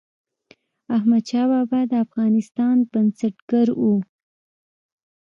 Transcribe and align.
احمدشاه 0.95 1.45
بابا 1.51 1.79
د 1.91 1.93
افغانستان 2.05 2.75
بنسټګر 2.91 3.67
و. 3.81 3.83